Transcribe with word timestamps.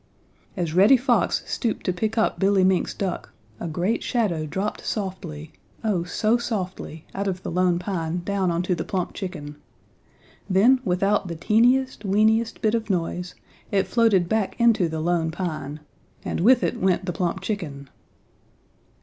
As 0.57 0.73
Reddy 0.73 0.97
Fox 0.97 1.43
stooped 1.45 1.85
to 1.85 1.93
pick 1.93 2.17
up 2.17 2.39
Billy 2.39 2.63
Mink's 2.63 2.91
duck, 2.95 3.33
a 3.59 3.67
great 3.67 4.01
shadow 4.01 4.47
dropped 4.47 4.83
softly, 4.83 5.53
oh 5.83 6.03
so 6.05 6.37
softly, 6.39 7.05
out 7.13 7.27
of 7.27 7.43
the 7.43 7.51
Lone 7.51 7.77
Pine 7.77 8.23
down 8.25 8.49
onto 8.49 8.73
the 8.73 8.83
plump 8.83 9.13
chicken. 9.13 9.57
Then 10.49 10.81
without 10.83 11.27
the 11.27 11.35
teeniest, 11.35 12.03
weeniest 12.03 12.63
bit 12.63 12.73
of 12.73 12.89
noise, 12.89 13.35
it 13.69 13.85
floated 13.85 14.27
back 14.27 14.59
into 14.59 14.89
the 14.89 14.99
Lone 15.01 15.29
Pine 15.29 15.81
and 16.25 16.39
with 16.39 16.63
it 16.63 16.79
went 16.81 17.05
the 17.05 17.13
plump 17.13 17.41
chicken. 17.41 17.87